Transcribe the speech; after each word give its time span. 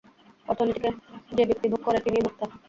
অর্থনীতিতে 0.47 0.89
যে 1.37 1.43
ব্যক্তি 1.49 1.67
ভোগ 1.71 1.81
করে 1.85 1.99
তিনিই 2.05 2.23
ভোক্তা। 2.25 2.45